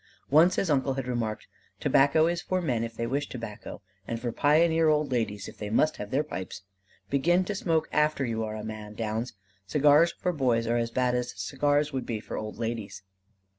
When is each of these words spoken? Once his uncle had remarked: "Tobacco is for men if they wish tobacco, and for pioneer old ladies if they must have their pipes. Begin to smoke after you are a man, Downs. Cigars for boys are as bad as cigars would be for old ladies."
Once 0.31 0.55
his 0.55 0.71
uncle 0.71 0.95
had 0.95 1.05
remarked: 1.07 1.45
"Tobacco 1.79 2.25
is 2.25 2.41
for 2.41 2.59
men 2.59 2.83
if 2.83 2.95
they 2.95 3.05
wish 3.05 3.29
tobacco, 3.29 3.83
and 4.07 4.19
for 4.19 4.31
pioneer 4.31 4.89
old 4.89 5.11
ladies 5.11 5.47
if 5.47 5.59
they 5.59 5.69
must 5.69 5.97
have 5.97 6.09
their 6.09 6.23
pipes. 6.23 6.63
Begin 7.11 7.45
to 7.45 7.53
smoke 7.53 7.87
after 7.91 8.25
you 8.25 8.43
are 8.43 8.55
a 8.55 8.63
man, 8.63 8.95
Downs. 8.95 9.33
Cigars 9.67 10.11
for 10.13 10.33
boys 10.33 10.65
are 10.65 10.77
as 10.77 10.89
bad 10.89 11.13
as 11.13 11.39
cigars 11.39 11.93
would 11.93 12.07
be 12.07 12.19
for 12.19 12.35
old 12.35 12.57
ladies." 12.57 13.03